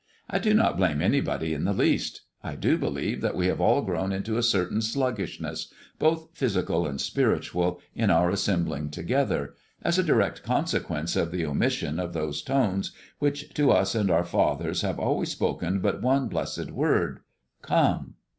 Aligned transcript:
I 0.27 0.39
do 0.39 0.55
not 0.55 0.77
blame 0.77 0.99
anybody 0.99 1.53
in 1.53 1.63
the 1.63 1.73
least. 1.75 2.21
I 2.43 2.55
do 2.55 2.75
believe 2.75 3.21
that 3.21 3.35
we 3.35 3.45
have 3.45 3.61
all 3.61 3.83
grown 3.83 4.11
into 4.11 4.35
a 4.35 4.41
certain 4.41 4.81
sluggishness, 4.81 5.71
both 5.99 6.29
physical 6.33 6.87
and 6.87 6.99
spiritual, 6.99 7.79
in 7.93 8.09
our 8.09 8.31
assembling 8.31 8.89
together, 8.89 9.53
as 9.83 9.99
a 9.99 10.03
direct 10.03 10.41
consequence 10.41 11.15
of 11.15 11.29
the 11.29 11.45
omission 11.45 11.99
of 11.99 12.13
those 12.13 12.41
tones 12.41 12.93
which 13.19 13.53
to 13.53 13.69
us 13.69 13.93
and 13.93 14.09
our 14.09 14.25
fathers 14.25 14.81
have 14.81 14.97
always 14.97 15.29
spoken 15.29 15.81
but 15.81 16.01
one 16.01 16.27
blessed 16.29 16.71
word 16.71 17.19
'_Come! 17.63 18.13